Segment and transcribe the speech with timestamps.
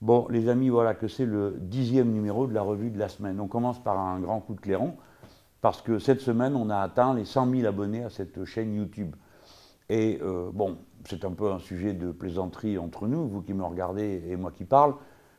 [0.00, 3.38] Bon, les amis, voilà que c'est le dixième numéro de la revue de la semaine.
[3.38, 4.94] On commence par un grand coup de clairon,
[5.60, 9.14] parce que cette semaine, on a atteint les 100 000 abonnés à cette chaîne YouTube.
[9.90, 13.62] Et euh, bon, c'est un peu un sujet de plaisanterie entre nous, vous qui me
[13.62, 14.94] regardez et moi qui parle,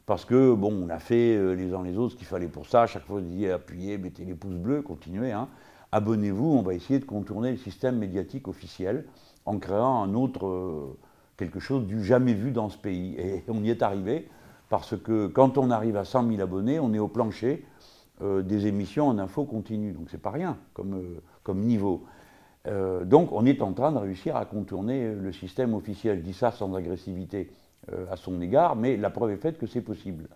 [0.06, 2.68] parce que bon, on a fait euh, les uns les autres ce qu'il fallait pour
[2.68, 2.86] ça.
[2.86, 5.32] chaque fois, vous disiez appuyez, mettez les pouces bleus, continuez.
[5.32, 5.48] Hein.
[5.92, 9.06] Abonnez-vous, on va essayer de contourner le système médiatique officiel
[9.48, 11.00] en créant un autre, euh,
[11.36, 13.16] quelque chose du jamais vu dans ce pays.
[13.18, 14.30] Et on y est arrivé
[14.72, 17.66] parce que quand on arrive à 100 000 abonnés, on est au plancher
[18.22, 19.92] euh, des émissions en info continue.
[19.92, 22.06] Donc c'est pas rien comme, euh, comme niveau.
[22.68, 26.20] Euh, donc on est en train de réussir à contourner le système officiel.
[26.20, 27.52] Je dis ça sans agressivité
[28.10, 30.30] à son égard, mais la preuve est faite que c'est possible.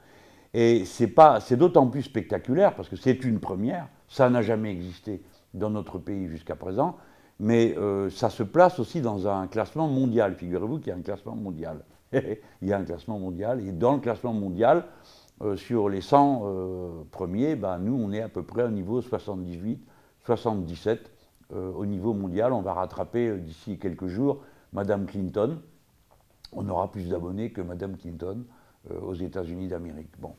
[0.53, 3.87] Et c'est d'autant plus spectaculaire parce que c'est une première.
[4.09, 5.21] Ça n'a jamais existé
[5.53, 6.97] dans notre pays jusqu'à présent,
[7.39, 7.75] mais
[8.09, 10.33] ça se place aussi dans un classement mondial.
[10.33, 11.85] Figurez-vous qu'il y a un classement mondial.
[12.13, 13.61] il y a un classement mondial.
[13.65, 14.85] Et dans le classement mondial,
[15.41, 19.01] euh, sur les 100 euh, premiers, ben, nous, on est à peu près au niveau
[19.01, 19.85] 78,
[20.25, 21.11] 77
[21.53, 22.53] euh, au niveau mondial.
[22.53, 25.59] On va rattraper d'ici quelques jours Madame Clinton.
[26.53, 28.45] On aura plus d'abonnés que Madame Clinton
[29.01, 30.11] aux États-Unis d'Amérique.
[30.19, 30.35] Bon.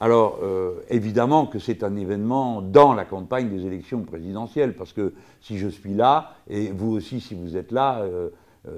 [0.00, 0.40] Alors,
[0.88, 5.68] évidemment que c'est un événement dans la campagne des élections présidentielles, parce que si je
[5.68, 8.02] suis là, et vous aussi si vous êtes là,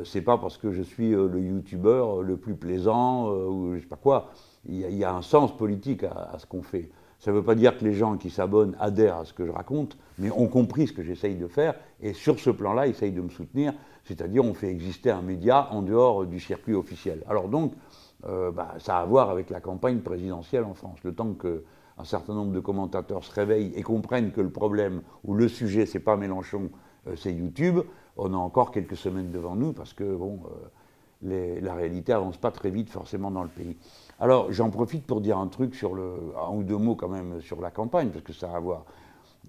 [0.04, 3.80] c'est pas parce que je suis euh, le youtubeur le plus plaisant euh, ou je
[3.80, 4.30] sais pas quoi.
[4.66, 6.90] Il y, a, un sens politique à, ce qu'on fait.
[7.18, 9.50] Ça ne veut pas dire que les gens qui s'abonnent adhèrent à ce que je
[9.50, 13.20] raconte, mais ont compris ce que j'essaye de faire et sur ce plan-là, essayent de
[13.20, 13.74] me soutenir.
[14.04, 17.22] C'est-à-dire, on fait exister un média en dehors du circuit officiel.
[17.28, 17.74] Alors donc,
[18.22, 20.98] bah, ça a à voir avec la campagne présidentielle en France.
[21.04, 25.34] Le temps qu'un certain nombre de commentateurs se réveillent et comprennent que le problème ou
[25.34, 26.70] le sujet, c'est pas Mélenchon,
[27.16, 27.80] c'est YouTube,
[28.16, 32.70] on a encore quelques semaines devant nous parce que euh, la réalité avance pas très
[32.70, 33.76] vite forcément dans le pays.
[34.20, 37.40] Alors j'en profite pour dire un truc sur le, un ou deux mots quand même
[37.40, 38.84] sur la campagne parce que ça a à voir.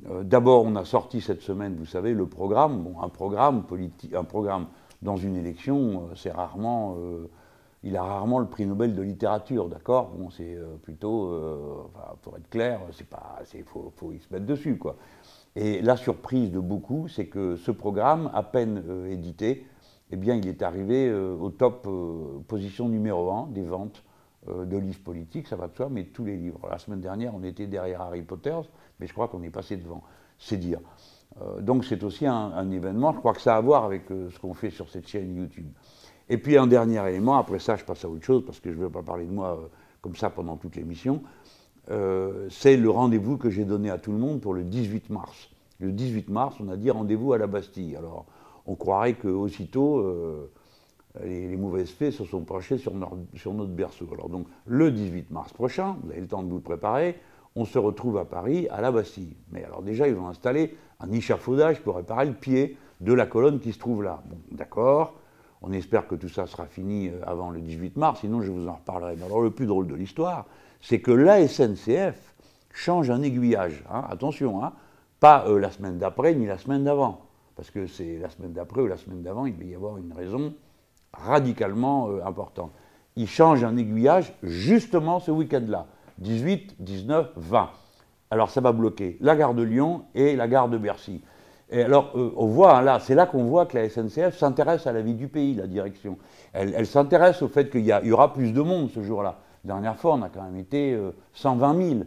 [0.10, 2.84] Euh, d'abord, on a sorti cette semaine, vous savez, le programme.
[2.84, 4.68] Bon, un programme
[5.02, 6.98] dans une élection, euh, c'est rarement,
[7.84, 10.12] il a rarement le prix Nobel de littérature, d'accord?
[10.18, 11.32] Bon, c'est plutôt,
[12.24, 14.78] pour être clair, c'est pas, faut, faut, y se mettre dessus.
[15.56, 19.66] Et la surprise de beaucoup, c'est que ce programme, à peine euh, édité,
[20.12, 24.04] eh bien, il est arrivé euh, au top euh, position numéro 1 des ventes
[24.48, 26.60] de livres politiques, ça va de soi, mais tous les livres.
[26.70, 28.56] La semaine dernière, on était derrière Harry Potter,
[29.00, 30.04] mais je crois qu'on est passé devant,
[30.38, 30.82] c'est dire.
[31.62, 34.54] donc c'est aussi un, événement, je crois que ça a à voir avec ce qu'on
[34.54, 35.66] fait sur cette chaîne YouTube.
[36.30, 38.78] Et puis un dernier élément, après ça je passe à autre chose, parce que je
[38.78, 39.68] ne veux pas parler de moi
[40.00, 41.24] comme ça pendant toute l'émission,
[41.92, 45.50] euh, c'est le rendez-vous que j'ai donné à tout le monde pour le 18 mars.
[45.80, 47.96] Le 18 mars, on a dit rendez-vous à la Bastille.
[47.96, 48.26] Alors,
[48.66, 50.52] on croirait qu'aussitôt, euh,
[51.24, 52.94] les, mauvaises fées se sont penchées sur,
[53.36, 54.08] sur, notre berceau.
[54.14, 57.20] Alors, donc, le 18 mars prochain, vous avez le temps de vous préparer,
[57.56, 59.36] on se retrouve à Paris, à la Bastille.
[59.52, 63.60] Mais alors, déjà, ils vont installer un échafaudage pour réparer le pied de la colonne
[63.60, 64.24] qui se trouve là.
[64.28, 65.14] Bon, d'accord.
[65.62, 68.68] On espère que tout ça sera fini euh, avant le 18 mars, sinon je vous
[68.68, 69.16] en reparlerai.
[69.18, 70.46] Mais alors, le plus drôle de l'histoire,
[70.82, 72.36] c'est que la SNCF
[72.74, 73.84] change un aiguillage.
[73.90, 74.74] Hein, attention, hein,
[75.20, 77.22] pas euh, la semaine d'après ni la semaine d'avant.
[77.56, 80.14] Parce que c'est la semaine d'après ou la semaine d'avant, il va y avoir une
[80.14, 80.54] raison
[81.14, 82.72] radicalement euh, importante.
[83.16, 85.88] Il change un aiguillage justement ce week-end-là,
[86.18, 87.70] 18, 19, 20.
[88.32, 91.22] Alors ça va bloquer la gare de Lyon et la gare de Bercy.
[91.72, 94.86] Et alors, euh, on voit, hein, là, c'est là qu'on voit que la SNCF s'intéresse
[94.86, 96.18] à la vie du pays, la direction.
[96.54, 99.40] Elle, s'intéresse au fait qu'il y, aura plus de monde ce jour-là.
[99.66, 100.98] Dernière fois, on a quand même été
[101.34, 102.00] 120 euh, 000.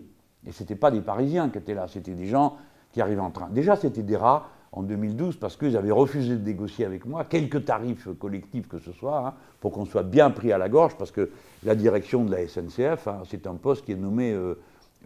[0.47, 2.57] Et ce n'étaient pas des Parisiens qui étaient là, c'était des gens
[2.93, 3.49] qui arrivaient en train.
[3.51, 7.65] Déjà, c'était des rats en 2012 parce qu'ils avaient refusé de négocier avec moi quelques
[7.65, 11.11] tarifs collectifs que ce soit, hein, pour qu'on soit bien pris à la gorge, parce
[11.11, 11.31] que
[11.65, 14.55] la direction de la SNCF, hein, c'est un poste qui est nommé euh,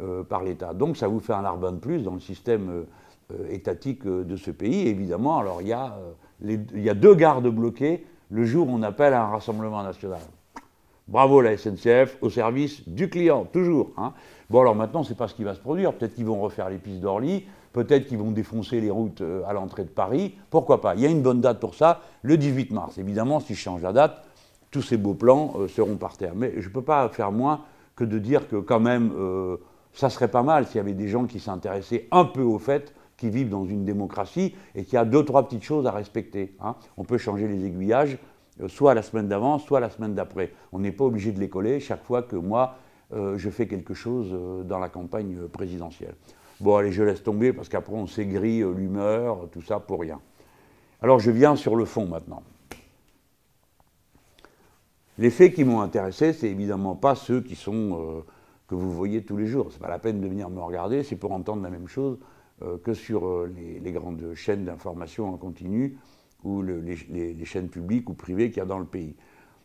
[0.03, 0.75] euh, par l'État.
[0.75, 2.85] Donc ça vous fait un larbin de plus dans le système
[3.49, 4.89] étatique de ce pays.
[4.89, 9.25] évidemment, alors il y, y a deux gardes bloqués le jour où on appelle à
[9.25, 10.21] un rassemblement national.
[11.09, 13.91] Bravo la SNCF, au service du client, toujours.
[13.97, 14.13] Hein.
[14.49, 15.93] Bon, alors maintenant, c'est pas ce qui va se produire.
[15.93, 19.53] Peut-être qu'ils vont refaire les pistes d'Orly, peut-être qu'ils vont défoncer les routes euh, à
[19.53, 20.35] l'entrée de Paris.
[20.51, 20.95] Pourquoi pas?
[20.95, 22.99] Il y a une bonne date pour ça, le 18 mars.
[22.99, 24.25] Évidemment, si je change la date,
[24.71, 26.35] tous ces beaux plans euh, seront par terre.
[26.37, 27.63] Mais je ne peux pas faire moins
[27.97, 29.57] que de dire que, quand même, euh,
[29.93, 32.95] ça serait pas mal s'il y avait des gens qui s'intéressaient un peu au fait
[33.17, 36.57] qui vivent dans une démocratie et qui a deux, trois petites choses à respecter.
[36.61, 36.75] Hein.
[36.97, 38.19] On peut changer les aiguillages,
[38.69, 40.53] soit la semaine d'avant, soit la semaine d'après.
[40.73, 42.77] On n'est pas obligé de les coller chaque fois que moi,
[43.13, 46.15] euh, je fais quelque chose euh, dans la campagne présidentielle.
[46.61, 50.21] Bon, allez, je laisse tomber parce qu'après on s'aigrit l'humeur, tout ça pour rien.
[51.03, 52.43] Alors je viens sur le fond maintenant.
[55.19, 58.21] Les faits qui m'ont intéressé, c'est évidemment pas ceux qui sont euh,
[58.67, 59.69] que vous voyez tous les jours.
[59.71, 62.19] C'est pas la peine de venir me regarder, c'est pour entendre la même chose
[62.63, 63.53] euh, que sur euh,
[63.83, 65.99] les, grandes chaînes d'information en continu
[66.45, 69.15] ou les, les, chaînes publiques ou privées qu'il y a dans le pays.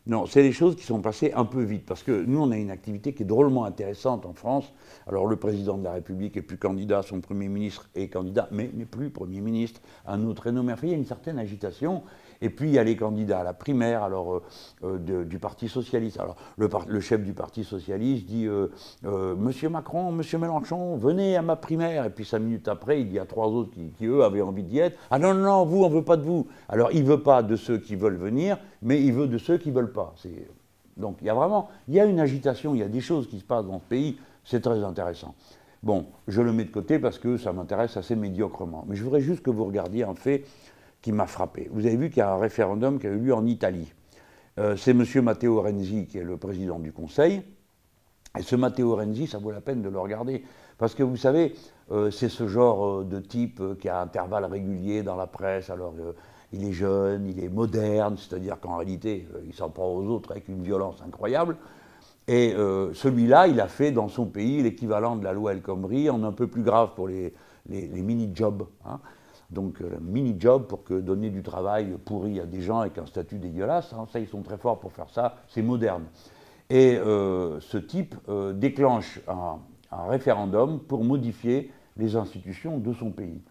[0.08, 2.58] Non, c'est des choses qui sont passées un peu vite, parce que nous, on a
[2.58, 4.72] une activité qui est drôlement intéressante en France.
[5.06, 8.70] Alors, le président de la République est plus candidat, son Premier ministre est candidat, mais
[8.74, 10.76] n'est plus Premier ministre, un autre est nommé.
[10.82, 12.04] Il y a une certaine agitation.
[12.42, 14.44] Et puis il y a les candidats à la primaire alors, euh,
[14.84, 16.20] euh, du Parti Socialiste.
[16.20, 18.68] Alors le, chef du Parti Socialiste dit euh,
[19.36, 22.06] Monsieur Macron, Monsieur Mélenchon, venez à ma primaire.
[22.06, 24.80] Et puis cinq minutes après, il y a trois autres qui, eux, avaient envie d'y
[24.80, 24.98] être.
[25.10, 26.48] Ah non, non, non, vous, on ne veut pas de vous.
[26.70, 29.58] Alors il ne veut pas de ceux qui veulent venir, mais il veut de ceux
[29.58, 30.14] qui ne veulent pas.
[30.96, 33.28] Donc il y a vraiment il y a une agitation, il y a des choses
[33.28, 35.36] qui se passent dans ce pays, c'est très intéressant.
[35.84, 38.86] Bon, je le mets de côté parce que ça m'intéresse assez médiocrement.
[38.88, 40.44] Mais je voudrais juste que vous regardiez un fait
[41.14, 41.70] m'a frappé.
[41.72, 43.94] Vous avez vu qu'il y a un référendum qui a eu lieu en Italie.
[44.60, 45.04] Euh, c'est M.
[45.24, 47.42] Matteo Renzi qui est le président du Conseil.
[48.38, 50.44] Et ce Matteo Renzi, ça vaut la peine de le regarder.
[50.78, 51.56] Parce que vous savez,
[51.92, 55.70] euh, c'est ce genre euh, de type qui a intervalles réguliers dans la presse.
[55.70, 55.94] Alors,
[56.52, 60.48] il est jeune, il est moderne, c'est-à-dire qu'en réalité, il s'en prend aux autres avec
[60.48, 61.58] une violence incroyable.
[62.30, 62.54] Et
[62.94, 66.34] celui-là, il a fait dans son pays l'équivalent de la loi El Khomri, en un
[66.34, 67.34] peu plus grave pour les,
[67.70, 68.68] mini-jobs.
[68.86, 69.00] Hein.
[69.50, 73.38] Donc, euh, mini-job pour que donner du travail pourri à des gens avec un statut
[73.38, 73.94] dégueulasse.
[73.94, 75.36] Hein, ça, ils sont très forts pour faire ça.
[75.48, 76.04] C'est moderne.
[76.70, 79.60] Et euh, ce type euh, déclenche un,
[80.10, 83.42] référendum pour modifier les institutions de son pays.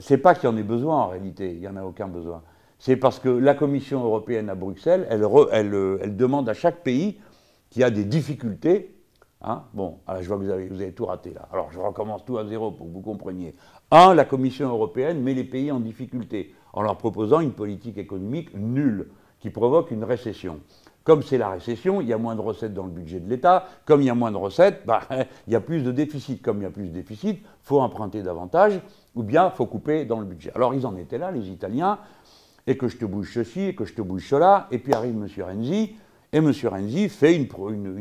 [0.00, 2.42] C'est pas qu'il y en ait besoin en réalité, il n'y en a aucun besoin.
[2.78, 7.20] C'est parce que la Commission européenne à Bruxelles, elle, elle, demande à chaque pays
[7.70, 8.99] qui a des difficultés
[9.42, 9.64] Hein?
[9.72, 11.48] Bon, alors je vois que vous avez, vous avez, tout raté là.
[11.52, 13.54] Alors je recommence tout à zéro pour que vous compreniez.
[13.90, 18.54] Un, la Commission européenne met les pays en difficulté en leur proposant une politique économique
[18.54, 19.08] nulle
[19.40, 20.60] qui provoque une récession.
[21.02, 23.64] Comme c'est la récession, il y a moins de recettes dans le budget de l'État.
[23.86, 25.00] Comme il y a moins de recettes, bah,
[25.46, 26.42] il y a plus de déficit.
[26.42, 28.80] Comme il y a plus de déficit, il faut emprunter davantage
[29.14, 30.52] ou bien il faut couper dans le budget.
[30.54, 31.98] Alors ils en étaient là, les Italiens,
[32.66, 35.14] et que je te bouge ceci, et que je te bouge cela, et puis arrive
[35.14, 35.26] M.
[35.44, 35.96] Renzi,
[36.32, 36.52] et M.
[36.64, 37.48] Renzi fait une,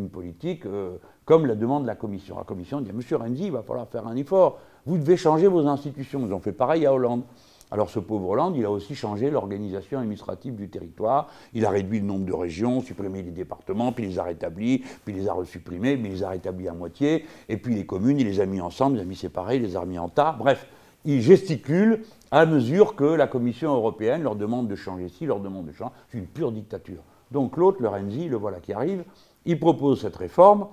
[0.10, 2.38] politique euh, comme la demande la Commission.
[2.38, 4.60] La Commission dit, Monsieur Renzi, il va falloir faire un effort.
[4.86, 6.24] Vous devez changer vos institutions.
[6.26, 7.24] Ils ont fait pareil à Hollande.
[7.72, 11.30] Alors ce pauvre Hollande, il a aussi changé l'organisation administrative du territoire.
[11.54, 15.14] Il a réduit le nombre de régions, supprimé les départements, puis les a rétablis, puis
[15.14, 17.26] les a resupprimés, mais il les a rétablis à moitié.
[17.48, 19.76] Et puis les communes, il les a mis ensemble, il les a mis séparés, les
[19.76, 20.36] a remis en tas.
[20.38, 20.68] Bref,
[21.06, 25.68] il gesticule à mesure que la Commission européenne leur demande de changer ci, leur demande
[25.68, 25.94] de changer.
[26.10, 27.04] C'est une pure dictature.
[27.32, 29.04] Donc l'autre, le Renzi, le voilà qui arrive,
[29.46, 30.68] il propose cette réforme.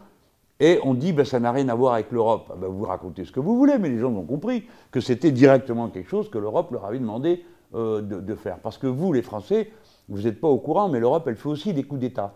[0.58, 2.46] Et on dit, ben, ça n'a rien à voir avec l'Europe.
[2.50, 5.30] Ah ben, vous racontez ce que vous voulez, mais les gens ont compris que c'était
[5.30, 7.44] directement quelque chose que l'Europe leur avait demandé
[7.74, 8.58] euh, de, faire.
[8.60, 9.70] Parce que vous, les Français,
[10.08, 12.32] vous n'êtes pas au courant, mais l'Europe, elle fait aussi des coups d'État.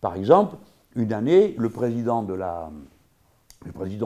[0.00, 0.56] Par exemple,
[0.96, 2.22] une année, le président,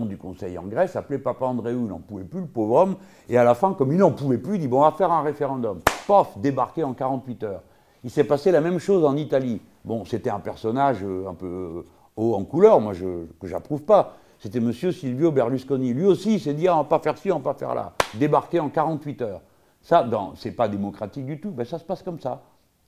[0.04, 2.96] du Conseil en Grèce appelait Papa Andréou, il n'en pouvait plus, le pauvre homme,
[3.30, 5.10] et à la fin, comme il n'en pouvait plus, il dit, bon, on va faire
[5.10, 5.80] un référendum.
[6.06, 7.62] Pof, débarqué en 48 heures.
[8.04, 9.60] Il s'est passé la même chose en Italie.
[9.84, 11.84] Bon, c'était un personnage euh, un peu
[12.16, 14.16] haut en couleur, moi que j'approuve pas.
[14.38, 14.72] C'était M.
[14.72, 15.94] Silvio Berlusconi.
[15.94, 17.74] Lui aussi, il s'est dit, ah, on va pas faire ci, on va pas faire
[17.74, 17.94] là.
[18.14, 19.40] Débarquer en 48 heures.
[19.80, 20.06] Ça,
[20.36, 21.50] c'est pas démocratique du tout.
[21.50, 22.42] Ben, ça se passe comme ça.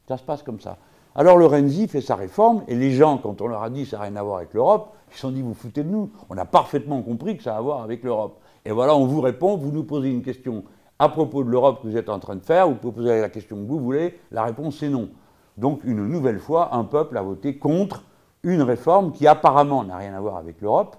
[0.06, 0.76] Ça se passe comme ça.
[1.14, 3.96] Alors le Renzi fait sa réforme, et les gens, quand on leur a dit ça
[3.96, 6.10] n'a rien à voir avec l'Europe, ils se sont dit, vous foutez de nous.
[6.28, 8.38] On a parfaitement compris que ça a à voir avec l'Europe.
[8.66, 10.64] Et voilà, on vous répond, vous nous posez une question
[10.98, 13.56] à propos de l'Europe que vous êtes en train de faire, vous poser la question
[13.56, 15.10] que vous voulez, la réponse c'est non.
[15.56, 18.04] Donc une nouvelle fois, un peuple a voté contre
[18.42, 20.96] une réforme qui apparemment n'a rien à voir avec l'Europe,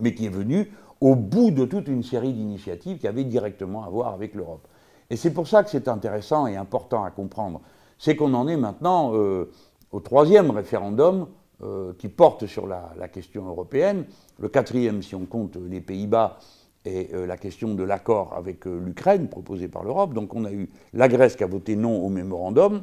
[0.00, 3.88] mais qui est venue au bout de toute une série d'initiatives qui avaient directement à
[3.88, 4.66] voir avec l'Europe.
[5.10, 7.60] Et c'est pour ça que c'est intéressant et important à comprendre.
[7.98, 9.50] C'est qu'on en est maintenant euh,
[9.92, 11.28] au troisième référendum
[11.62, 14.06] euh, qui porte sur la, question européenne,
[14.38, 16.38] le quatrième si on compte les Pays-Bas
[16.84, 20.14] et euh, la question de l'accord avec l'Ukraine proposé par l'Europe.
[20.14, 22.82] Donc on a eu la Grèce qui a voté non au mémorandum,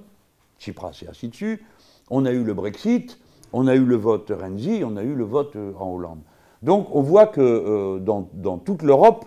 [0.59, 1.61] Tsipras et ainsi de suite.
[2.09, 3.19] On a eu le Brexit,
[3.53, 6.21] on a eu le vote Renzi, on a eu le vote euh, en Hollande.
[6.61, 9.25] Donc on voit que euh, dans, toute l'Europe,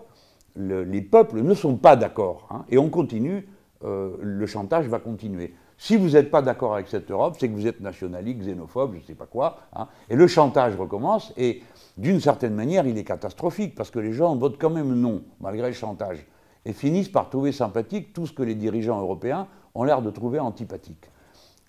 [0.57, 2.47] les peuples ne sont pas d'accord.
[2.51, 3.49] Hein, et on continue,
[3.85, 5.55] euh, le chantage va continuer.
[5.77, 8.99] Si vous n'êtes pas d'accord avec cette Europe, c'est que vous êtes nationaliste, xénophobe, je
[8.99, 9.59] ne sais pas quoi.
[9.75, 11.63] Hein, et le chantage recommence, et
[11.97, 15.69] d'une certaine manière, il est catastrophique, parce que les gens votent quand même non, malgré
[15.69, 16.27] le chantage,
[16.65, 20.41] et finissent par trouver sympathique tout ce que les dirigeants européens ont l'air de trouver
[20.41, 21.11] antipathique.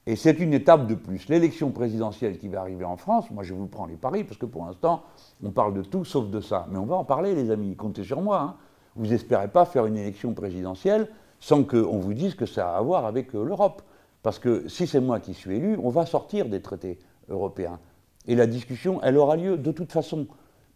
[0.07, 1.27] Et c'est une étape de plus.
[1.29, 4.45] L'élection présidentielle qui va arriver en France, moi je vous prends les paris, parce que
[4.45, 5.03] pour l'instant,
[5.43, 6.67] on parle de tout sauf de ça.
[6.69, 8.39] Mais on va en parler, les amis, comptez sur moi.
[8.39, 8.55] Hein.
[8.95, 12.81] Vous n'espérez pas faire une élection présidentielle sans qu'on vous dise que ça a à
[12.81, 13.81] voir avec euh, l'Europe.
[14.21, 17.79] Parce que si c'est moi qui suis élu, on va sortir des traités européens.
[18.27, 20.27] Et la discussion, elle aura lieu de toute façon.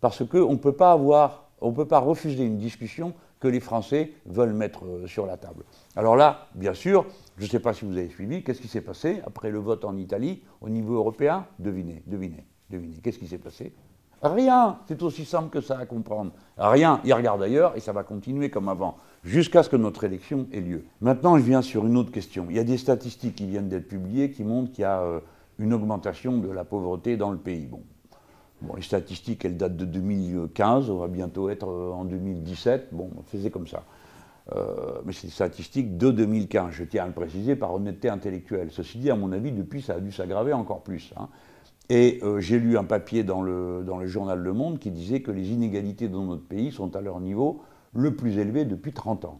[0.01, 4.11] Parce qu'on ne peut pas avoir, on peut pas refuser une discussion que les Français
[4.25, 5.63] veulent mettre euh, sur la table.
[5.95, 7.05] Alors là, bien sûr,
[7.37, 9.85] je ne sais pas si vous avez suivi, qu'est-ce qui s'est passé après le vote
[9.85, 11.45] en Italie au niveau européen?
[11.57, 12.97] Devinez, devinez, devinez.
[13.01, 13.73] Qu'est-ce qui s'est passé?
[14.21, 16.33] Rien, c'est aussi simple que ça à comprendre.
[16.57, 20.47] Rien, il regarde ailleurs et ça va continuer comme avant, jusqu'à ce que notre élection
[20.51, 20.83] ait lieu.
[20.99, 22.47] Maintenant, je viens sur une autre question.
[22.49, 25.21] Il y a des statistiques qui viennent d'être publiées qui montrent qu'il y a euh,
[25.59, 27.67] une augmentation de la pauvreté dans le pays.
[27.67, 27.83] Bon.
[28.75, 32.89] les statistiques, elles datent de 2015, on va bientôt être euh, en 2017.
[32.91, 33.83] Bon, on faisait comme ça.
[34.55, 38.69] Euh, mais c'est des statistiques de 2015, je tiens à le préciser par honnêteté intellectuelle.
[38.71, 41.13] Ceci dit, à mon avis, depuis, ça a dû s'aggraver encore plus.
[41.17, 41.27] Hein.
[41.89, 45.51] Et euh, j'ai lu un papier dans le, journal Le Monde qui disait que les
[45.51, 47.61] inégalités dans notre pays sont à leur niveau
[47.93, 49.39] le plus élevé depuis 30 ans.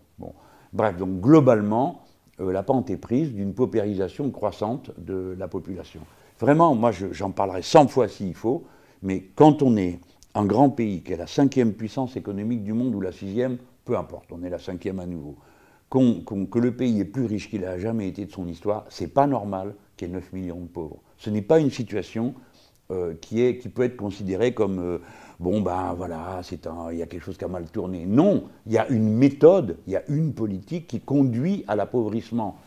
[0.73, 2.01] Bref, donc globalement,
[2.39, 6.01] euh, la pente est prise d'une paupérisation croissante de la population.
[6.39, 8.63] Vraiment, moi j'en parlerai 100 fois s'il faut,
[9.01, 9.99] mais quand on est
[10.35, 13.97] un grand pays qui est la cinquième puissance économique du monde ou la sixième, peu
[13.97, 15.35] importe, on est la cinquième à nouveau,
[15.89, 19.27] que le pays est plus riche qu'il n'a jamais été de son histoire, c'est pas
[19.27, 20.99] normal qu'il y ait 9 millions de pauvres.
[21.17, 22.33] Ce n'est pas une situation
[22.91, 24.97] euh, qui, peut être considérée comme euh,
[25.39, 26.41] bon ben voilà,
[26.91, 28.07] il y a quelque chose qui a mal tourné.
[28.07, 32.57] Non, il y a une méthode, il y a une politique qui conduit à l'appauvrissement.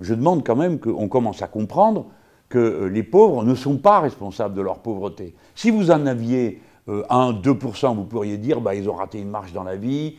[0.00, 2.06] Je demande quand même qu'on commence à comprendre
[2.48, 5.36] que euh, les pauvres ne sont pas responsables de leur pauvreté.
[5.54, 9.52] Si vous en aviez 1, 2%, vous pourriez dire bah, ils ont raté une marche
[9.52, 10.16] dans la vie.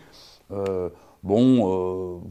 [1.22, 2.22] bon,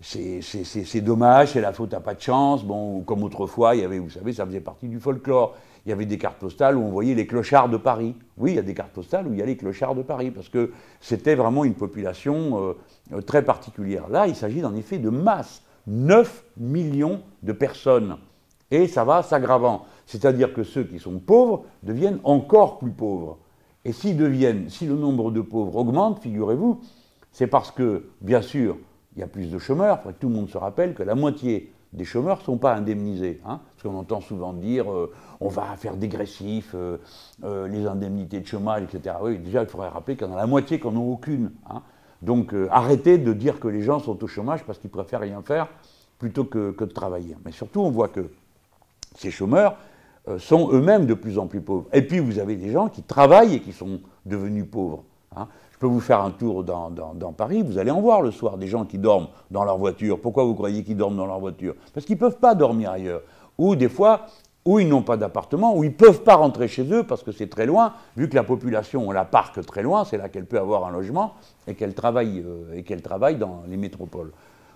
[0.00, 2.62] c'est dommage, c'est la faute à pas de chance.
[2.62, 5.56] Bon, comme autrefois, il y avait, vous savez, ça faisait partie du folklore.
[5.84, 8.14] Il y avait des cartes postales où on voyait les clochards de Paris.
[8.36, 10.30] Oui, il y a des cartes postales où il y a les clochards de Paris,
[10.30, 12.74] parce que c'était vraiment une population
[13.12, 14.08] euh, très particulière.
[14.08, 15.62] Là, il s'agit en effet de masse.
[15.86, 18.16] 9 millions de personnes.
[18.70, 19.84] Et ça va s'aggravant.
[20.06, 23.38] C'est-à-dire que ceux qui sont pauvres deviennent encore plus pauvres.
[23.84, 26.80] Et s'ils deviennent, si le nombre de pauvres augmente, figurez-vous,
[27.32, 28.76] c'est parce que, bien sûr,
[29.16, 30.02] il y a plus de chômeurs.
[30.02, 33.40] Que tout le monde se rappelle que la moitié des chômeurs ne sont pas indemnisés.
[33.44, 36.98] Hein, parce qu'on entend souvent dire euh, on va faire dégressif euh,
[37.44, 39.16] euh, les indemnités de chômage, etc.
[39.20, 41.52] Oui, déjà, il faudrait rappeler qu'il y en a la moitié qui n'en ont aucune.
[41.68, 41.82] Hein.
[42.22, 45.66] Donc arrêtez de dire que les gens sont au chômage parce qu'ils préfèrent rien faire
[46.20, 47.36] plutôt que, de travailler.
[47.44, 48.30] Mais surtout, on voit que
[49.16, 49.76] ces chômeurs
[50.38, 51.86] sont eux-mêmes de plus en plus pauvres.
[51.92, 55.02] Et puis, vous avez des gens qui travaillent et qui sont devenus pauvres.
[55.34, 55.48] Hein
[55.82, 58.84] peux vous faire un tour dans, Paris, vous allez en voir le soir des gens
[58.84, 60.20] qui dorment dans leur voiture.
[60.20, 61.74] Pourquoi vous croyez qu'ils dorment dans leur voiture?
[61.92, 63.22] Parce qu'ils ne peuvent pas dormir ailleurs.
[63.58, 64.26] Ou des fois,
[64.64, 67.32] où ils n'ont pas d'appartement, où ils ne peuvent pas rentrer chez eux parce que
[67.32, 70.46] c'est très loin, vu que la population, on la parque très loin, c'est là qu'elle
[70.46, 71.34] peut avoir un logement
[71.66, 74.30] et qu'elle travaille, euh, travaille dans les métropoles.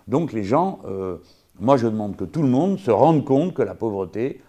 [0.09, 1.19] Donc les gens, euh,
[1.61, 4.41] moi je demande que tout le monde se rende compte que la pauvreté,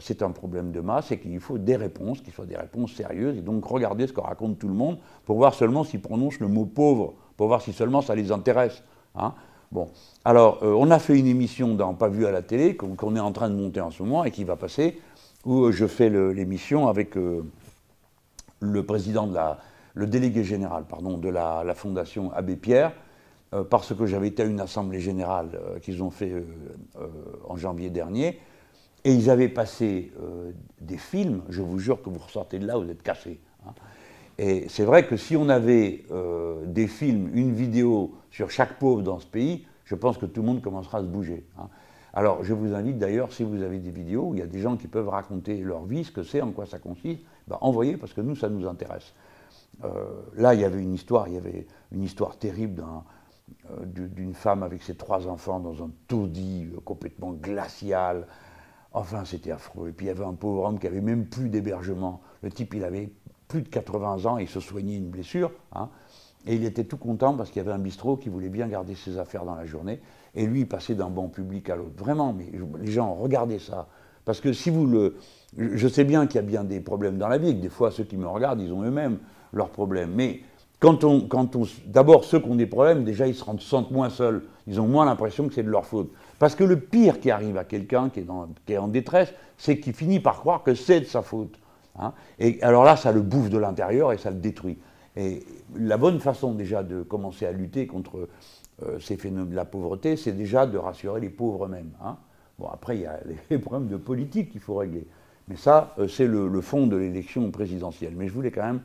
[0.00, 3.36] c'est un problème de masse et qu'il faut des réponses, qui soient des réponses sérieuses.
[3.36, 6.48] Et donc regardez ce que raconte tout le monde pour voir seulement s'ils prononcent le
[6.48, 8.82] mot pauvre, pour voir si seulement ça les intéresse.
[9.14, 9.34] Hein.
[9.72, 9.88] Bon,
[10.24, 13.20] alors euh, on a fait une émission dans Pas vu à la télé qu'on est
[13.20, 15.00] en train de monter en ce moment et qui va passer,
[15.44, 17.16] où euh, je fais l'émission avec
[18.60, 19.58] le président de la,
[19.94, 22.92] le délégué général, pardon, de la, la Fondation Abbé Pierre,
[23.70, 26.32] parce que j'avais été à une assemblée générale qu'ils ont fait
[27.48, 28.40] en janvier dernier
[29.04, 32.76] et ils avaient passé euh, des films, je vous jure que vous ressortez de là,
[32.78, 33.38] vous êtes cassés.
[33.66, 33.72] Hein.
[34.38, 39.02] Et c'est vrai que si on avait euh, des films, une vidéo sur chaque pauvre
[39.02, 41.44] dans ce pays, je pense que tout le monde commencera à se bouger.
[41.58, 41.68] Hein.
[42.14, 44.60] Alors je vous invite d'ailleurs, si vous avez des vidéos où il y a des
[44.60, 47.96] gens qui peuvent raconter leur vie, ce que c'est, en quoi ça consiste, ben, envoyez
[47.96, 49.12] parce que nous, ça nous intéresse.
[49.84, 52.82] Euh, là, il y avait une histoire, il y avait une histoire terrible
[53.84, 58.26] d'une femme avec ses trois enfants dans un taudis complètement glacial,
[58.94, 59.88] Enfin, c'était affreux.
[59.88, 62.20] Et puis il y avait un pauvre homme qui avait même plus d'hébergement.
[62.42, 63.10] Le type, il avait
[63.48, 65.50] plus de 80 ans, il se soignait une blessure.
[65.74, 65.90] Hein.
[66.46, 68.94] et il était tout content parce qu'il y avait un bistrot qui voulait bien garder
[68.94, 70.00] ses affaires dans la journée.
[70.36, 71.96] Et lui, il passait d'un bon public à l'autre.
[71.96, 73.88] Vraiment, mais les gens, regardez ça.
[74.24, 75.16] Parce que si vous le.
[75.56, 77.90] Je sais bien qu'il y a bien des problèmes dans la vie, que des fois,
[77.90, 79.18] ceux qui me regardent, ils ont eux-mêmes
[79.52, 80.12] leurs problèmes.
[80.14, 80.40] Mais
[80.80, 81.22] quand on.
[81.22, 84.44] Quand on D'abord, ceux qui ont des problèmes, déjà, ils se sentent moins seuls.
[84.66, 86.10] Ils ont moins l'impression que c'est de leur faute.
[86.38, 88.20] Parce que le pire qui arrive à quelqu'un qui,
[88.68, 91.58] est en détresse, c'est qu'il finit par croire que c'est de sa faute.
[91.98, 92.12] Hein.
[92.38, 94.78] Et alors là, ça le bouffe de l'intérieur et ça le détruit.
[95.16, 95.44] Et
[95.76, 98.28] la bonne façon déjà de commencer à lutter contre
[98.82, 101.92] euh, ces phénomènes de la pauvreté, c'est déjà de rassurer les pauvres eux-mêmes.
[102.02, 102.16] Hein.
[102.58, 105.06] Bon, après, il y a les problèmes de politique qu'il faut régler.
[105.48, 108.14] Mais ça, euh, c'est le, fond de l'élection présidentielle.
[108.16, 108.80] Mais je voulais quand même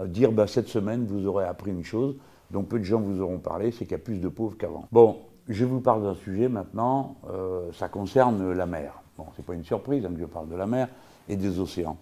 [0.00, 2.16] euh, dire, bah, cette semaine, vous aurez appris une chose
[2.50, 4.86] dont peu de gens vous auront parlé, c'est qu'il y a plus de pauvres qu'avant.
[4.92, 9.02] Bon, je vous parle d'un sujet maintenant, euh, ça concerne la mer.
[9.16, 10.88] Bon, c'est pas une surprise hein, je parle de la mer
[11.28, 11.96] et des océans.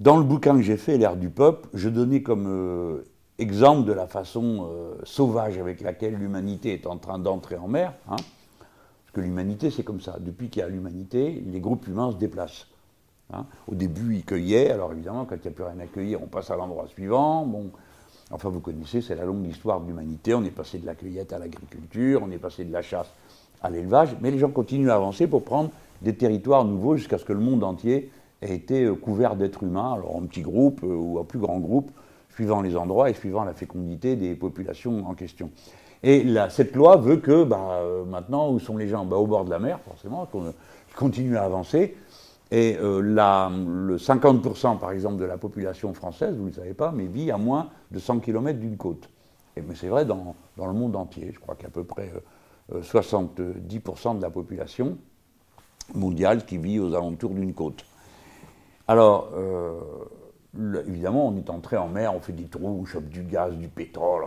[0.00, 3.02] Dans le bouquin que j'ai fait, L'ère du peuple, je donnais comme euh,
[3.38, 7.92] exemple de la façon euh, sauvage avec laquelle l'humanité est en train d'entrer en mer.
[8.08, 8.16] Hein.
[8.16, 10.16] parce que l'humanité, c'est comme ça.
[10.20, 12.68] Depuis qu'il y a l'humanité, les groupes humains se déplacent.
[13.32, 13.44] Hein.
[13.66, 14.70] Au début, ils cueillaient.
[14.70, 17.44] Alors évidemment, quand il n'y a plus rien à cueillir, on passe à l'endroit suivant.
[18.30, 20.34] Enfin, vous connaissez, c'est la longue histoire de l'humanité.
[20.34, 23.12] On est passé de la cueillette à l'agriculture, on est passé de la chasse
[23.62, 24.16] à l'élevage.
[24.20, 25.70] Mais les gens continuent à avancer pour prendre
[26.02, 28.10] des territoires nouveaux jusqu'à ce que le monde entier
[28.42, 31.58] ait été euh, couvert d'êtres humains, alors en petits groupes euh, ou en plus grands
[31.58, 31.90] groupes,
[32.34, 35.50] suivant les endroits et suivant la fécondité des populations en question.
[36.04, 39.04] Et cette loi veut que bah, euh, maintenant, où sont les gens?
[39.04, 40.54] Bah, Au bord de la mer, forcément, qu'on
[40.96, 41.96] continue à avancer.
[42.50, 47.04] Et le 50% par exemple de la population française, vous ne le savez pas, mais
[47.04, 49.10] vit à moins de 100 km d'une côte.
[49.56, 51.30] Et, mais c'est vrai dans, dans, le monde entier.
[51.34, 52.10] Je crois qu'à peu près
[52.72, 54.96] 70% de la population
[55.94, 57.84] mondiale qui vit aux alentours d'une côte.
[58.86, 59.80] Alors, euh,
[60.86, 63.68] évidemment, on est entré en mer, on fait des trous, on chope du gaz, du
[63.68, 64.24] pétrole,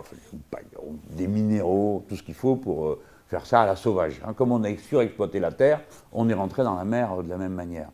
[1.10, 4.20] des minéraux, tout ce qu'il faut pour euh, faire ça à la sauvage.
[4.24, 4.32] Hein.
[4.34, 5.80] Comme on a surexploité la terre,
[6.12, 7.88] on est rentré dans la mer euh, de la même manière.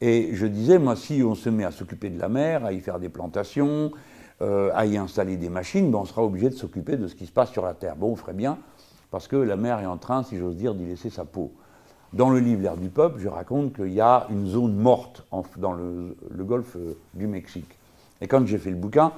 [0.00, 2.80] Et je disais, moi, si on se met à s'occuper de la mer, à y
[2.80, 3.92] faire des plantations,
[4.40, 7.32] à y installer des machines, ben, on sera obligé de s'occuper de ce qui se
[7.32, 7.96] passe sur la terre.
[7.96, 8.56] Bon, on ferait bien,
[9.10, 11.52] parce que la mer est en train, si j'ose dire, d'y laisser sa peau.
[12.12, 15.24] Dans le livre L'ère du peuple, je raconte qu'il y a une zone morte
[15.56, 17.78] dans le, golfe euh, du Mexique.
[18.20, 19.12] Et quand j'ai fait le bouquin,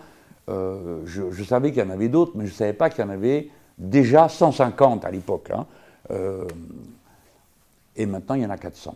[0.51, 3.07] euh, je, savais qu'il y en avait d'autres, mais je ne savais pas qu'il y
[3.07, 3.49] en avait
[3.79, 5.51] déjà 150 à l'époque.
[5.55, 5.67] Hein.
[6.11, 6.45] Euh,
[7.97, 8.95] et maintenant, il y en a 400.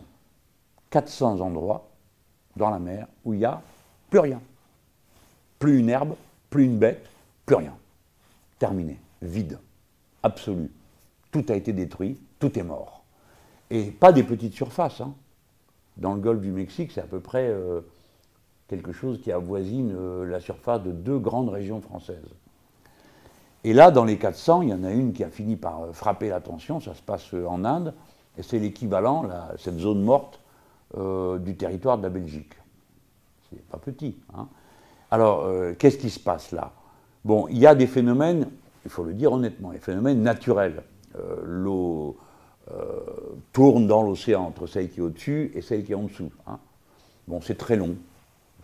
[0.89, 1.87] 400 endroits
[2.55, 3.61] dans la mer où il n'y a
[4.09, 4.41] plus rien.
[5.59, 6.15] Plus une herbe,
[6.49, 7.07] plus une bête,
[7.45, 7.75] plus rien.
[8.59, 8.99] Terminé.
[9.21, 9.59] Vide.
[10.23, 10.71] Absolu.
[11.31, 13.03] Tout a été détruit, tout est mort.
[13.69, 15.01] Et pas des petites surfaces.
[15.01, 15.13] Hein.
[15.97, 17.81] Dans le golfe du Mexique, c'est à peu près euh,
[18.67, 22.33] quelque chose qui avoisine euh, la surface de deux grandes régions françaises.
[23.63, 25.91] Et là, dans les 400, il y en a une qui a fini par euh,
[25.91, 27.93] frapper l'attention, ça se passe en Inde,
[28.37, 29.25] et c'est l'équivalent,
[29.57, 30.39] cette zone morte,
[30.95, 32.53] du territoire de la Belgique.
[33.49, 34.15] C'est pas petit.
[34.35, 34.47] Hein.
[35.11, 36.71] Alors, qu'est-ce qui se passe là?
[37.25, 38.47] Bon, il y a des phénomènes,
[38.85, 40.83] il faut le dire honnêtement, des phénomènes naturels.
[41.43, 42.17] L'eau
[42.69, 42.99] euh,
[43.53, 46.31] tourne dans l'océan entre celle qui est au-dessus et celle qui est en dessous.
[46.47, 46.59] Hein.
[47.25, 47.95] Bon, c'est très long,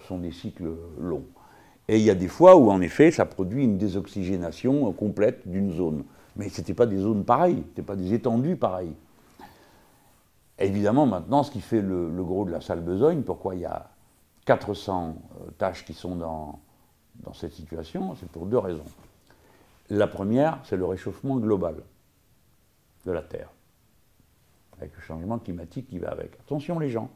[0.01, 1.23] ce sont des cycles longs.
[1.88, 5.71] Et il y a des fois où, en effet, ça produit une désoxygénation complète d'une
[5.71, 6.03] zone.
[6.36, 8.93] Mais ce n'étaient pas des zones pareilles, ce n'étaient pas des étendues pareilles.
[10.65, 13.89] Évidemment, maintenant, ce qui fait le, gros de la salle besogne, pourquoi il y a
[14.45, 16.60] 400 euh, tâches qui sont dans,
[17.23, 18.84] dans cette situation, c'est pour deux raisons.
[19.89, 21.76] La première, c'est le réchauffement global
[23.06, 23.49] de la Terre
[24.78, 26.34] avec le changement climatique qui va avec.
[26.41, 27.10] Attention les gens,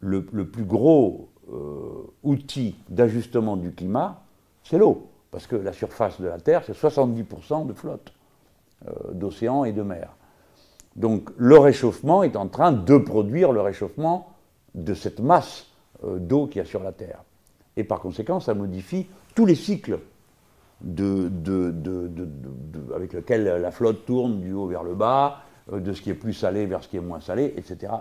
[0.00, 4.22] le, plus gros euh, outil d'ajustement du climat,
[4.62, 8.12] c'est l'eau, parce que la surface de la Terre, c'est 70% de flotte
[8.86, 10.10] euh, d'océans et de mer.
[10.96, 14.28] Donc le réchauffement est en train de produire le réchauffement
[14.74, 15.66] de cette masse
[16.04, 17.22] euh, d'eau qu'il y a sur la Terre.
[17.76, 20.00] Et par conséquent, ça modifie tous les cycles
[22.94, 26.14] avec lesquels la flotte tourne du haut vers le bas, euh, de ce qui est
[26.14, 27.92] plus salé vers ce qui est moins salé, etc.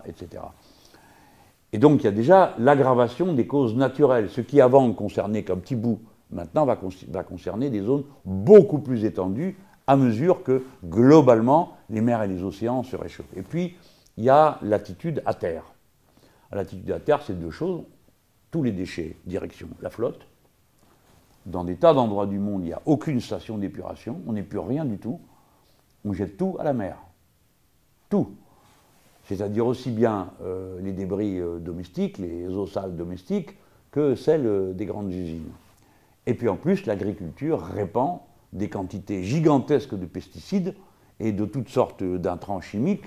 [1.71, 4.29] Et donc il y a déjà l'aggravation des causes naturelles.
[4.29, 5.99] Ce qui avant concernait qu'un petit bout,
[6.31, 6.77] maintenant va,
[7.23, 9.57] concerner des zones beaucoup plus étendues
[9.89, 13.35] à mesure que globalement les mers et les océans se réchauffent.
[13.35, 13.75] Et puis
[14.17, 15.63] il y a l'attitude à terre.
[16.51, 17.81] L'attitude à terre, c'est deux choses.
[18.51, 20.27] Tous les déchets, direction la flotte.
[21.47, 24.85] Dans des tas d'endroits du monde, il n'y a aucune station d'épuration, on n'épure rien
[24.85, 25.19] du tout.
[26.05, 26.95] On jette tout à la mer
[28.09, 28.35] tout.
[29.25, 33.57] C'est-à-dire aussi bien euh, les débris euh, domestiques, les eaux sales domestiques,
[33.91, 35.51] que celles euh, des grandes usines.
[36.27, 38.19] Et puis en plus, l'agriculture répand
[38.53, 40.75] des quantités gigantesques de pesticides
[41.19, 43.05] et de toutes sortes d'intrants chimiques.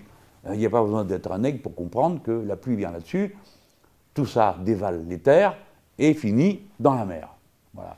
[0.53, 3.37] Il n'y a pas besoin d'être un aigle pour comprendre que la pluie vient là-dessus,
[4.15, 5.57] tout ça dévale les terres
[5.99, 7.29] et finit dans la mer.
[7.75, 7.97] Voilà.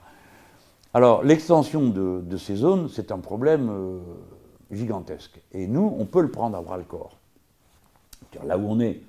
[0.92, 4.00] Alors l'extension de, ces zones, c'est un problème
[4.70, 5.40] gigantesque.
[5.52, 7.16] Et nous, on peut le prendre à bras le corps.
[8.44, 9.00] Là où on est,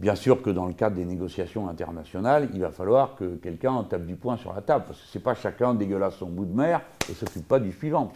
[0.00, 4.06] bien sûr que dans le cadre des négociations internationales, il va falloir que quelqu'un tape
[4.06, 6.82] du poing sur la table, parce que c'est pas chacun dégueulasse son bout de mer
[7.10, 8.12] et s'occupe pas du suivant,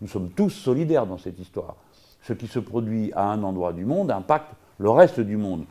[0.00, 1.76] nous sommes tous solidaires dans cette histoire.
[2.22, 5.64] Ce qui se produit à un endroit du monde impacte le reste du monde.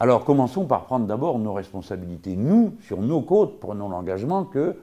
[0.00, 2.34] Alors commençons par prendre d'abord nos responsabilités.
[2.34, 4.76] Nous, sur nos côtes, prenons l'engagement que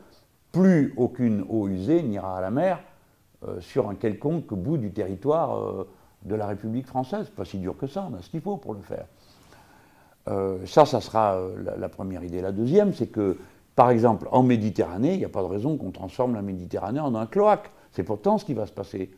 [0.52, 2.80] plus aucune eau usée n'ira à la mer,
[3.48, 5.88] euh, sur un quelconque bout du territoire euh,
[6.24, 7.30] de la République française.
[7.30, 9.06] Pas si dur que ça, on a ce qu'il faut pour le faire.
[10.28, 12.42] Euh, ça, ça sera euh, la, première idée.
[12.42, 13.38] La deuxième, c'est que,
[13.76, 17.16] par exemple, en Méditerranée, il n'y a pas de raison qu'on transforme la Méditerranée en
[17.16, 17.72] un cloaque.
[17.92, 19.12] C'est pourtant ce qui va se passer.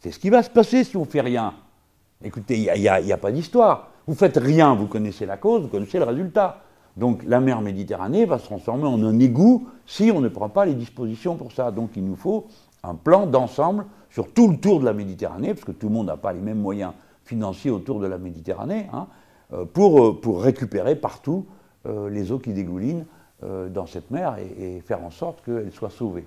[0.00, 1.54] C'est ce qui va se passer si on ne fait rien.
[2.22, 3.88] Écoutez, il n'y a, pas d'histoire.
[4.06, 6.62] Vous faites rien, vous connaissez la cause, vous connaissez le résultat.
[6.96, 10.66] Donc la mer Méditerranée va se transformer en un égout si on ne prend pas
[10.66, 11.70] les dispositions pour ça.
[11.70, 12.46] Donc il nous faut
[12.82, 16.06] un plan d'ensemble sur tout le tour de la Méditerranée, parce que tout le monde
[16.06, 16.92] n'a pas les mêmes moyens
[17.24, 19.06] financiers autour de la Méditerranée, hein,
[19.72, 21.46] pour, euh, pour, récupérer partout
[21.86, 23.06] euh, les eaux qui dégoulinent
[23.70, 26.26] dans cette mer et, faire en sorte qu'elles soient sauvées.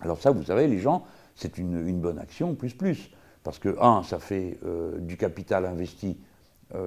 [0.00, 3.10] Alors ça, vous savez, les gens, c'est une, bonne action, plus plus.
[3.44, 4.58] Parce que, un, ça fait
[4.98, 6.16] du capital investi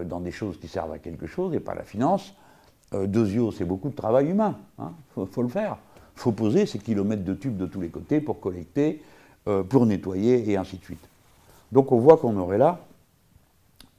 [0.06, 2.34] dans des choses qui servent à quelque chose et pas la finance.
[2.92, 4.58] deux c'est beaucoup de travail humain.
[4.80, 5.78] Il hein, faut, faut, le faire.
[6.16, 9.04] Il faut poser ces kilomètres de tubes de tous les côtés pour collecter,
[9.46, 11.08] pour nettoyer et ainsi de suite.
[11.72, 12.80] Donc on voit qu'on aurait là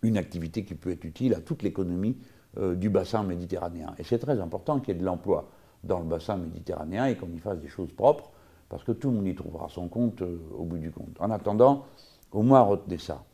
[0.02, 2.16] une activité qui peut être utile à toute l'économie
[2.58, 3.94] euh, du bassin méditerranéen.
[3.98, 5.48] Et c'est très important qu'il y ait de l'emploi
[5.84, 8.30] dans le bassin méditerranéen et qu'on y fasse des choses propres,
[8.68, 11.16] parce que tout le monde y trouvera son compte euh, au bout du compte.
[11.20, 11.86] En attendant,
[12.32, 13.24] au moins retenez ça.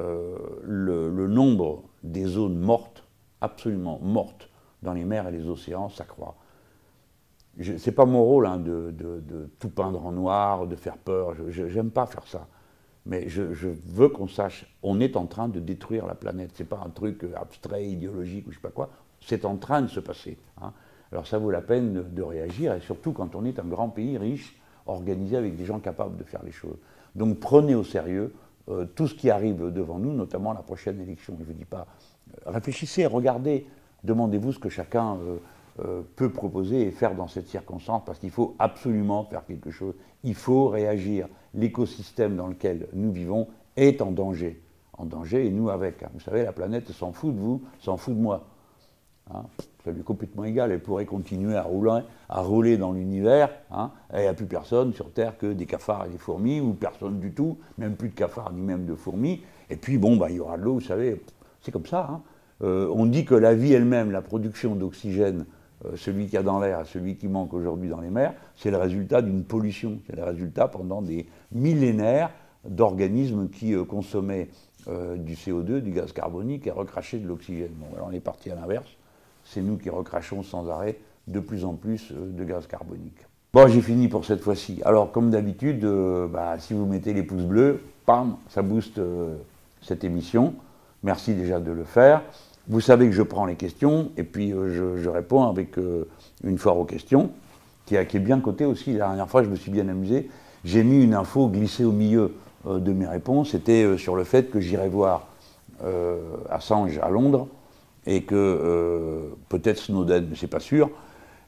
[0.00, 3.04] Euh, le, nombre des zones mortes,
[3.40, 4.48] absolument mortes,
[4.82, 6.36] dans les mers et les océans s'accroît.
[7.60, 11.34] Ce n'est pas mon rôle hein, de, de, tout peindre en noir, de faire peur,
[11.48, 12.46] je n'aime pas faire ça
[13.08, 16.50] mais je, veux qu'on sache, on est en train de détruire la planète.
[16.54, 18.90] Ce n'est pas un truc abstrait, idéologique ou je ne sais pas quoi.
[19.20, 20.36] C'est en train de se passer.
[20.60, 20.72] Hein.
[21.10, 24.18] Alors ça vaut la peine de, réagir, et surtout quand on est un grand pays
[24.18, 26.76] riche, organisé avec des gens capables de faire les choses.
[27.14, 28.34] Donc prenez au sérieux
[28.68, 31.36] euh, tout ce qui arrive devant nous, notamment la prochaine élection.
[31.40, 31.86] Je ne dis pas,
[32.46, 33.66] euh, réfléchissez, regardez,
[34.04, 35.38] demandez-vous ce que chacun euh,
[36.16, 39.94] peut proposer et faire dans cette circonstance, parce qu'il faut absolument faire quelque chose.
[40.24, 44.60] Il faut réagir l'écosystème dans lequel nous vivons est en danger.
[44.96, 46.02] En danger et nous avec.
[46.12, 48.46] Vous savez, la planète s'en fout de vous, s'en fout de moi.
[49.32, 49.44] Hein
[49.84, 50.70] ça lui est complètement égal.
[50.70, 53.50] Elle pourrait continuer à rouler, à rouler dans l'univers.
[53.70, 56.74] Hein il n'y a plus personne sur Terre que des cafards et des fourmis, ou
[56.74, 59.42] personne du tout, même plus de cafards ni même de fourmis.
[59.70, 61.22] Et puis, bon, bah, il y aura de l'eau, vous savez,
[61.62, 62.08] c'est comme ça.
[62.10, 62.20] Hein.
[62.62, 65.44] Euh, on dit que la vie elle-même, la production d'oxygène, euh,
[65.96, 68.76] celui qu'il y a dans l'air celui qui manque aujourd'hui dans les mers, c'est le
[68.76, 69.98] résultat d'une pollution.
[70.06, 72.30] C'est le résultat pendant des millénaires
[72.64, 74.48] d'organismes qui euh, consommaient
[74.88, 77.72] euh, du CO2, du gaz carbonique et recrachaient de l'oxygène.
[77.76, 78.88] Bon, alors on est parti à l'inverse.
[79.44, 83.26] C'est nous qui recrachons sans arrêt de plus en plus de gaz carbonique.
[83.52, 84.80] Bon, j'ai fini pour cette fois-ci.
[84.84, 85.86] Alors, comme d'habitude,
[86.30, 89.00] bah, si vous mettez les pouces bleus, pam, ça booste
[89.80, 90.54] cette émission.
[91.02, 92.22] Merci déjà de le faire.
[92.68, 96.06] Vous savez que je prends les questions et puis euh, je, réponds avec euh,
[96.44, 97.30] une foire aux questions,
[97.86, 98.92] qui, est bien cotée aussi.
[98.92, 100.28] La dernière fois, je me suis bien amusé.
[100.66, 102.34] J'ai mis une info glissée au milieu
[102.66, 103.52] euh, de mes réponses.
[103.52, 105.28] C'était sur le fait que j'irais voir
[106.50, 107.46] Assange à Londres
[108.04, 110.90] et que peut-être Snowden, mais c'est pas sûr.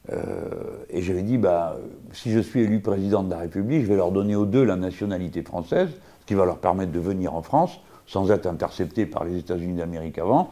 [0.09, 1.75] et j'avais dit, bah,
[2.13, 4.77] si je suis élu président de la République, je vais leur donner aux deux la
[4.77, 5.89] nationalité française,
[6.21, 9.75] ce qui va leur permettre de venir en France sans être interceptés par les États-Unis
[9.75, 10.49] d'Amérique avant.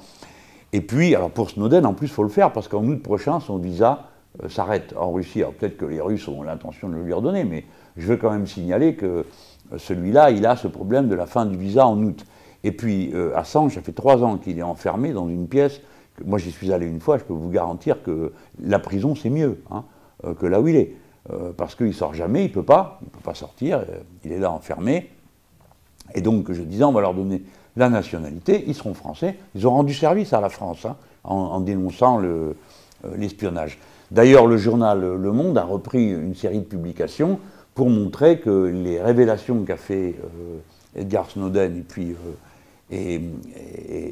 [0.71, 3.39] Et puis, alors pour Snowden, en plus, il faut le faire, parce qu'en août prochain,
[3.39, 4.09] son visa
[4.43, 5.39] euh, s'arrête en Russie.
[5.39, 7.65] Alors peut-être que les Russes ont l'intention de le lui redonner, mais
[7.97, 9.25] je veux quand même signaler que
[9.73, 12.25] euh, celui-là, il a ce problème de la fin du visa en août.
[12.63, 15.81] Et puis, euh, Assange, ça fait trois ans qu'il est enfermé dans une pièce.
[16.25, 19.61] Moi, j'y suis allé une fois, je peux vous garantir que la prison, c'est mieux
[19.71, 19.85] hein,
[20.37, 20.93] que là où il est.
[21.55, 23.85] parce qu'il ne sort jamais, il ne peut pas, il peut pas sortir,
[24.25, 25.11] il est là enfermé.
[26.13, 27.41] Et donc, je disais, on va leur donner
[27.79, 29.37] la nationalité, ils seront français.
[29.55, 32.53] Ils ont rendu service à la France hein, en, dénonçant euh,
[33.17, 33.79] l'espionnage.
[34.11, 37.39] D'ailleurs, le journal Le Monde a repris une série de publications
[37.75, 42.15] pour montrer que les révélations qu'a fait euh, Edgar Snowden et puis
[42.91, 43.19] euh,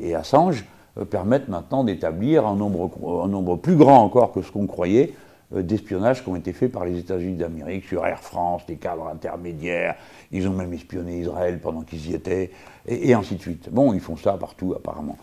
[0.03, 0.65] et, Assange
[1.10, 2.89] permettent maintenant d'établir un nombre,
[3.23, 5.13] un nombre plus grand encore que ce qu'on croyait
[5.52, 9.96] d'espionnage qui ont été faits par les États-Unis d'Amérique sur Air France, des cadres intermédiaires.
[10.32, 12.52] Ils ont même espionné Israël pendant qu'ils y étaient,
[12.86, 13.70] et, ainsi de suite.
[13.72, 15.18] Bon, ils font ça partout apparemment.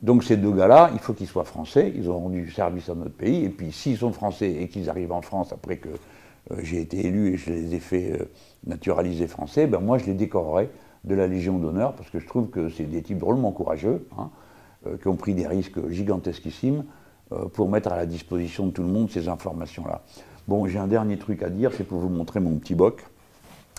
[0.00, 3.14] Donc ces deux gars-là, il faut qu'ils soient français, ils ont rendu service à notre
[3.14, 5.90] pays, et puis s'ils sont français et qu'ils arrivent en France après que
[6.50, 8.24] euh, j'ai été élu et je les ai fait euh,
[8.66, 10.70] naturaliser français, ben moi je les décorerai
[11.04, 14.30] de la Légion d'honneur, parce que je trouve que c'est des types drôlement courageux, hein,
[15.00, 17.01] qui ont pris des risques gigantesquissimes, euh,
[17.54, 20.02] pour mettre à la disposition de tout le monde ces informations-là.
[20.48, 23.04] Bon, j'ai un dernier truc à dire, c'est pour vous montrer mon petit boc.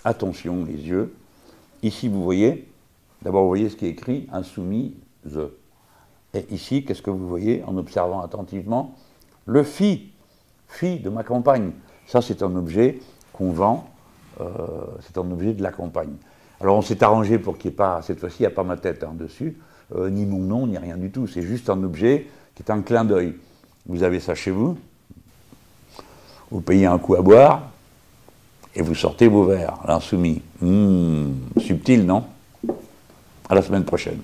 [0.04, 1.14] Attention, les yeux.
[1.82, 2.68] Ici, vous voyez,
[3.22, 4.92] d'abord, vous voyez ce qui est écrit, insoumise.
[6.32, 8.94] Et ici, qu'est-ce que vous voyez en observant attentivement?
[9.46, 10.10] Le fi,
[10.68, 11.72] fi de ma campagne.
[12.06, 13.00] Ça, c'est un objet
[13.32, 13.88] qu'on vend,
[14.40, 14.46] euh,
[15.00, 16.14] c'est un objet de la campagne.
[16.60, 18.64] Alors on s'est arrangé pour qu'il n'y ait pas, cette fois-ci, il n'y a pas
[18.64, 19.58] ma tête hein, dessus,
[19.94, 21.26] euh, ni mon nom, ni rien du tout.
[21.26, 23.34] C'est juste un objet qui est un clin d'œil.
[23.86, 24.78] Vous avez ça chez vous,
[26.50, 27.70] vous payez un coup à boire,
[28.74, 30.42] et vous sortez vos verres, l'insoumis.
[30.60, 32.24] Mmh, subtil, non?
[33.48, 34.20] À la semaine prochaine.